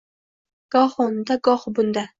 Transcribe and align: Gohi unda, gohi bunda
Gohi 0.77 0.97
unda, 1.09 1.39
gohi 1.49 1.77
bunda 1.81 2.09